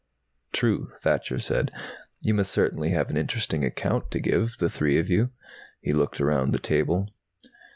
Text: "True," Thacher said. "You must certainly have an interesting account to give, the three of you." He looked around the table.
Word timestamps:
"True," 0.51 0.91
Thacher 0.99 1.37
said. 1.37 1.69
"You 2.21 2.33
must 2.33 2.51
certainly 2.51 2.89
have 2.89 3.11
an 3.11 3.17
interesting 3.17 3.63
account 3.63 4.09
to 4.09 4.19
give, 4.19 4.57
the 4.57 4.67
three 4.67 4.97
of 4.97 5.11
you." 5.11 5.29
He 5.79 5.93
looked 5.93 6.19
around 6.19 6.49
the 6.53 6.57
table. 6.57 7.09